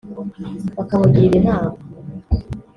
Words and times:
bakamugira 0.75 1.33
inama 1.41 1.71